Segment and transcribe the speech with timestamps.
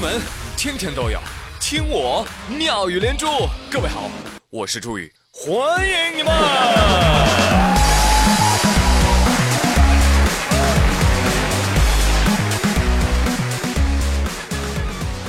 [0.00, 0.18] 闻
[0.56, 1.18] 天天都有，
[1.60, 3.26] 听我妙语连珠。
[3.70, 4.10] 各位好，
[4.48, 6.32] 我是朱宇，欢迎你们。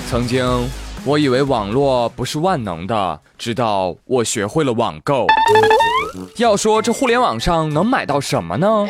[0.10, 0.46] 曾经
[1.04, 5.28] 我以为网络不是万能的，直到我学会了网购。
[6.38, 8.88] 要说这互联网上能买到什么呢？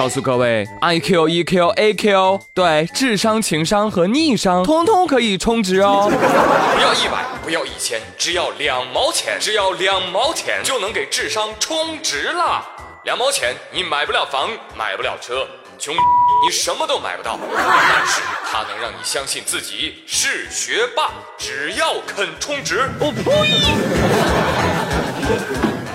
[0.00, 6.10] 告诉各位，I Q E Q A Q，对，智商、情商和逆商，通通可以充值哦。
[6.10, 12.64] 不要一百，不要一千，只要两毛钱，只要两毛钱就能给智商充值啦。
[13.04, 15.46] 两毛钱，你买不了房，买不了车，
[15.78, 17.38] 穷，你什么都买不到。
[17.54, 22.88] 但是它能让你相信自己是学霸，只要肯充值。
[22.98, 23.20] 我呸！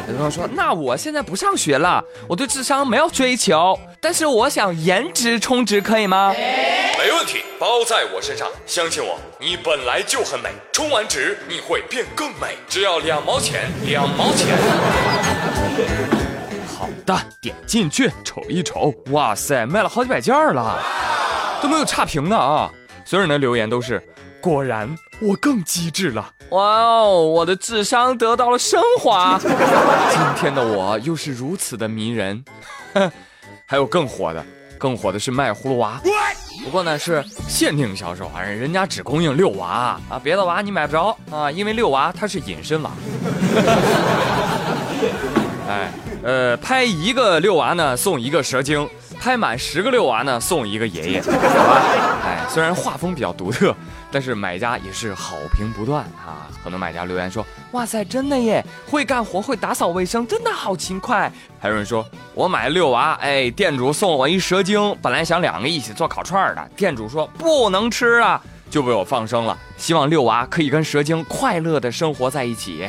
[0.08, 14.56] 有同学说：“那我现在不上学了，我对智商没有追求，但是我想颜值充值可以吗？”没问题，包在我身上，相信我，你本来就很美，充完值你会变更美，只要两毛钱，两毛钱。
[16.68, 20.80] 好的，点进去瞅一瞅，哇塞，卖了好几百件了，
[21.60, 22.70] 都没有差评呢啊！
[23.06, 24.00] 所有人的留言都是。
[24.40, 26.30] 果然，我更机智了。
[26.52, 29.40] 哇哦，我的智商得到了升华。
[29.42, 32.46] 今天的我又是如此的迷人。
[33.68, 34.46] 还有更火的，
[34.78, 36.00] 更火的是卖葫芦娃。
[36.64, 42.92] 不过呢，是限定销售啊，人家只供应六娃啊，别的娃你买不着啊，因为六娃它是隐身娃。
[45.68, 45.92] 哎，
[46.24, 48.88] 呃，拍一个六娃呢，送一个蛇精；
[49.20, 51.22] 拍满十个六娃呢，送一个爷爷。
[51.22, 51.82] 好吧？
[52.24, 53.76] 哎，虽然画风比较独特。
[54.16, 56.48] 但是买家也是好评不断啊！
[56.64, 69.58] 很多买家留言说：“哇塞，真的耶，会干活，会打扫卫生，真的好勤快。”还有人说：“我买六娃，哎，店主送我一蛇精，本来想两个一起做烤串的，店主说不能吃啊，就被我放生了。
[69.76, 72.88] 希望六娃可以跟蛇精快乐的生活在一起。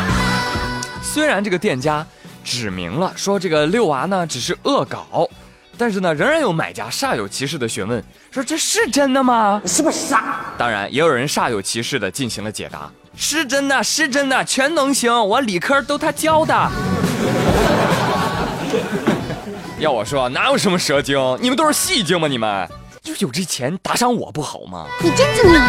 [1.00, 2.06] ”虽然这个店家
[2.44, 5.26] 指明了说这个六娃呢只是恶搞。
[5.78, 9.60] 但是呢，仍然有买家煞有其事的询问，说这是真的吗？
[9.62, 10.36] 你是不是傻？
[10.56, 16.70] 当然，也有人煞有其事的进行了解答，是真的，是真的，全能行，我理科都他教的。
[19.78, 21.18] 要我说，哪有什么蛇精？
[21.40, 22.26] 你们都是戏精吗？
[22.26, 22.66] 你们
[23.02, 24.86] 就有这钱打赏我不好吗？
[25.02, 25.60] 你真聪明。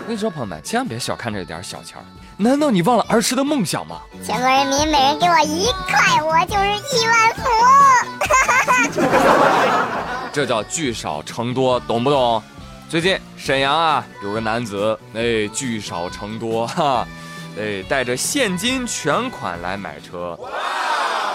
[0.00, 2.04] 我跟你说，朋友们，千万别小看这点小钱儿。
[2.40, 4.00] 难道你忘了儿时的梦想吗？
[4.24, 7.68] 全国人民每人给我一块，我就是亿万富翁。
[10.32, 12.40] 这叫聚少成多，懂不懂？
[12.88, 17.04] 最近沈阳啊，有个男子，哎，聚少成多， 哈，
[17.58, 20.38] 哎，带着现金全款来买车。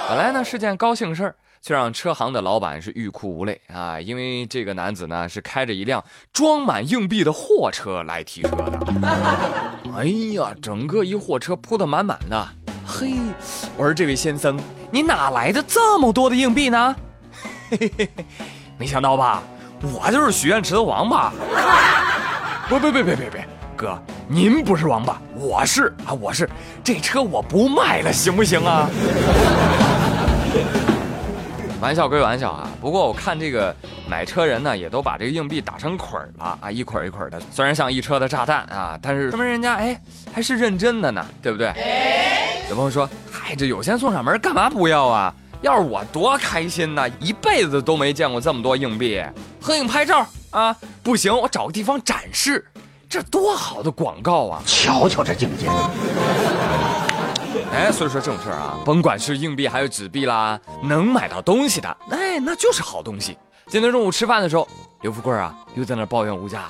[0.08, 1.35] 本来呢是件高兴事儿。
[1.66, 3.97] 却让车行的老板是欲哭无泪啊！
[3.97, 6.03] 因为这个男子呢是开着一辆
[6.34, 8.79] 装满硬币的货车来提车的。
[9.96, 10.03] 哎
[10.35, 12.50] 呀，整个一货车铺的满满的。
[12.85, 13.13] 嘿，
[13.78, 14.59] 我说这位先生，
[14.91, 16.94] 你哪来的这么多的硬币呢？
[17.69, 18.09] 嘿嘿嘿，
[18.78, 19.41] 没想到吧？
[19.81, 21.31] 我就是许愿池的王八。
[22.68, 23.47] 不不不别别别，
[23.78, 23.97] 哥，
[24.28, 26.50] 您不是王八，我是啊，我是。
[26.84, 28.90] 这车我不卖了，行不行啊？
[31.84, 33.76] 玩笑归玩笑啊，不过我看这个
[34.08, 40.00] 买车人呢，也都把这个硬币打成捆儿了啊，一捆一捆的，虽然像一车的炸弹啊，但是说明人家哎
[40.34, 41.74] 还是认真的呢，对不对？
[42.70, 45.36] 有朋友说，嗨，这有钱送上门，干嘛不要啊？
[45.62, 49.22] 要是我多开心呐，一辈子都没见过这么多硬币，
[49.60, 50.74] 合影拍照啊，
[51.04, 52.66] 不行，我找个地方展示，
[53.10, 54.64] 这多好的广告啊！
[54.66, 55.68] 瞧瞧这境界。
[57.73, 63.35] 哎，所以说这种事儿啊，甭管是硬币还是纸币啦，能买到东西的，哎，那就是好东西。
[63.67, 64.67] 今天中午吃饭的时候，
[65.01, 66.66] 刘富贵啊又在那抱怨物价。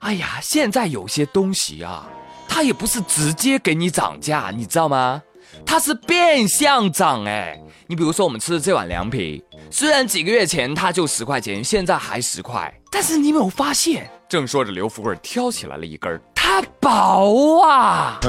[0.00, 2.08] 哎呀，现在有些东西啊，
[2.48, 5.22] 它也不是直接给你涨价，你知道吗？
[5.64, 7.24] 它是变相涨。
[7.24, 14.10] 哎，你比如说我们吃的这碗凉皮，虽然几个月前它就十块钱，现在还十块，但是你没有发现？
[14.28, 18.18] 正说着，刘富贵挑起来了一根，它薄啊。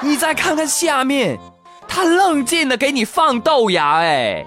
[0.00, 1.38] 你再看看下面，
[1.86, 4.46] 他愣劲的给你放豆芽，哎，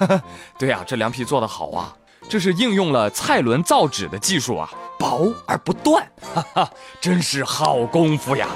[0.58, 1.94] 对呀，这凉皮做的好啊，
[2.28, 6.70] 这是应用了蔡伦造纸的技术啊，薄而不断，哈哈，
[7.00, 8.48] 真是好功夫呀。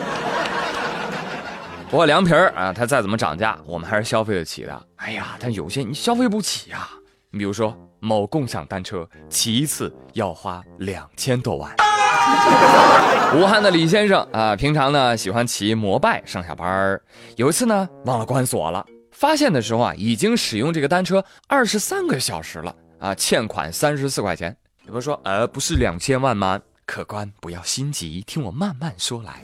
[1.91, 4.87] 不过凉皮儿啊，它再怎么涨价，我们还是消费得起的。
[4.97, 6.89] 哎呀，但有些你消费不起呀，
[7.31, 11.71] 你比如说某共享单车，骑一次要花两千多万。
[13.41, 17.01] 武汉的李先生啊，平常呢喜欢骑摩拜上下班
[17.37, 24.55] 有一次呢忘了关锁了，发现的时候啊，已经使用这个单车二十三个小时了啊，欠款三十四块钱。
[24.87, 26.61] 有人说，呃，不是两千万吗？
[26.85, 29.41] 客官不要心急，听我慢慢说来。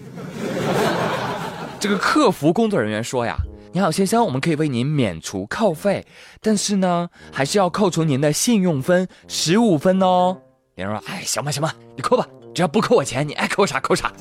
[1.81, 3.37] 这个客服工作人员说呀。
[3.70, 6.05] 你好，先生，我们可以为您免除扣费，
[6.41, 10.38] 但是呢，还是要扣除您的信用分十五分哦。
[10.75, 12.26] 别人说：“哎，行吧，行吧，你扣吧，
[12.58, 14.12] 只要不扣我钱，你爱扣啥扣啥。”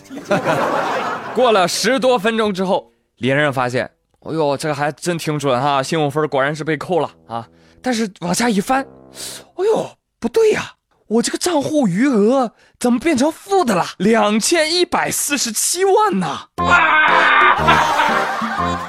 [1.33, 3.89] 过了十多分钟之后，李先生发现，
[4.19, 7.47] 哎呦，这个还真挺准哈，信用分果然是被扣了啊。
[7.81, 9.89] 但是往下一翻，哎呦，
[10.19, 10.73] 不对呀，
[11.07, 13.83] 我这个账户余额怎么变成负的了？
[13.97, 16.49] 两千一百四十七万呢？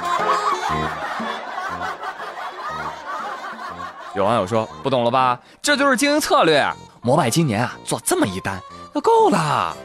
[4.19, 5.39] 有网友说：“不懂了吧？
[5.63, 6.69] 这就是经营策略。
[7.03, 8.61] 摩拜今年啊，做这么一单
[8.93, 9.77] 就够了。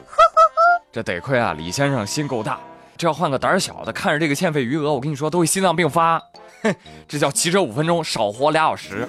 [0.92, 2.60] 这得亏啊，李先生心够大。
[2.98, 6.20] 这要换个胆儿小的，看着这个欠费余额，我跟你说，都会心脏病发。
[6.64, 6.74] 哼，
[7.08, 9.08] 这叫骑车五分钟，少活俩小时。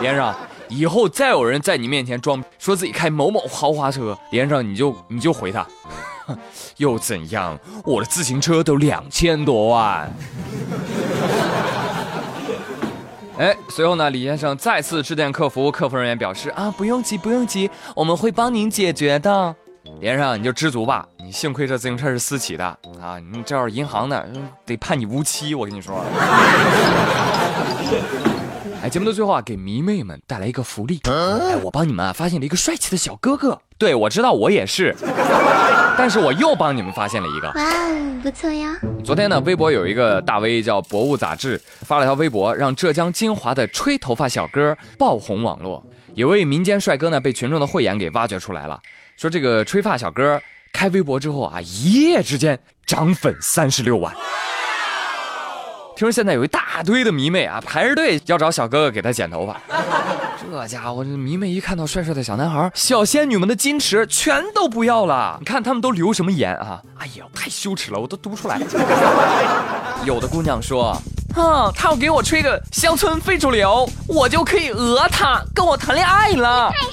[0.00, 0.34] 李先生，
[0.68, 5.66] 以后再有人在你面前装说自己开某某豪华车，李先生你就你就回他，
[6.78, 7.58] 又怎样？
[7.84, 10.10] 我的自行车都两千多万。”
[13.42, 19.52] 哎，随后呢，李先生再次致电客服，客服人员表示啊，不用急，不用急，我们会帮您解决的。
[19.98, 22.64] 李先生，你就知足吧，你幸亏这自行车是私企的
[23.00, 24.24] 啊，你这要是银行的，
[24.64, 26.04] 得判你无期，我跟你说。
[28.80, 31.00] 哎，节目的最后啊，给迷妹们带来一个福利。
[31.02, 33.60] 哎，我帮你们啊发现了一个帅气的小哥哥。
[33.82, 34.94] 对，我知道我也是，
[35.98, 37.48] 但是我又帮你们发现了一个。
[37.48, 38.76] 哇哦，不错呀。
[39.02, 45.84] 昨天呢，微博有一个大 V 叫博物杂志，发了条微博，让浙江金华的吹头发小哥爆红网络。
[46.14, 48.78] 有位民间帅哥呢，被群众的慧眼给挖掘出来了，
[49.16, 50.40] 说这个吹发小哥
[50.72, 52.56] 开微博之后啊，一夜之间
[52.86, 54.14] 涨粉三十六万。
[55.96, 59.60] 听说现在有一大堆的迷妹啊，排着队要找小哥哥给他剪头发。
[60.50, 65.36] 这家伙，这迷妹一看到帅帅的小男孩，小仙女们的矜持全都不要了。
[65.40, 66.80] 你看他们都留什么言啊？
[66.98, 68.60] 哎呀，太羞耻了，我都读不出来。
[70.04, 71.00] 有的姑娘说，
[71.34, 76.70] 啊，他要给我吹个乡村非主流，我就可以讹他，跟我谈恋爱了。
[76.70, 76.88] 太帅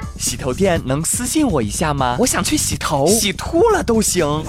[0.00, 0.06] 了！
[0.18, 2.16] 洗头店能私信我一下吗？
[2.18, 4.44] 我想去洗头，洗秃了都行。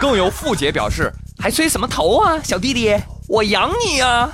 [0.00, 1.12] 更有富姐表示。
[1.40, 2.96] 还吹什么头啊，小弟弟，
[3.28, 4.28] 我养你呀！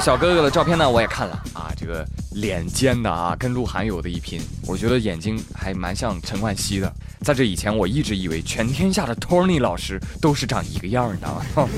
[0.00, 4.40] 小哥哥的照片呢，我也看了啊，这个脸尖的啊，跟鹿晗有的一拼。
[4.66, 6.92] 我觉得眼睛还蛮像陈冠希的。
[7.20, 11.28] 在这以前，我一直以为全天下的 Tony 老师都是长一个样的。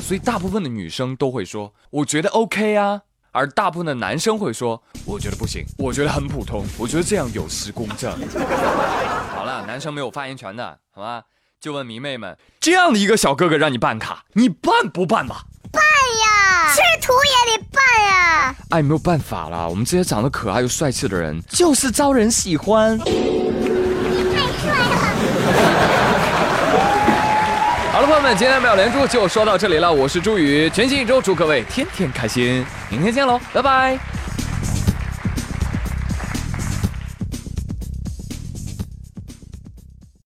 [0.00, 3.02] 所以大部分的女生都会说，我觉得 OK 啊。
[3.30, 8.10] 而大部分的男生会说：“我觉得不行，我觉得很普通，我觉得这样有失公正。
[9.30, 11.22] ”好了，男生没有发言权的，好吧？
[11.60, 15.44] 就问迷妹们，这样的一个小哥哥让你办卡，你办不办吧？
[15.72, 18.54] 办呀，吃土也得办呀！
[18.70, 22.98] 哎，没有办法了，我们这些长得可爱又帅气的人，就是招人喜欢。
[27.92, 29.92] 好了，朋友们，今天的妙连珠就说到这里了。
[29.92, 33.98] 我是朱宇，全新一周祝各位天天开心，明天见喽，拜拜。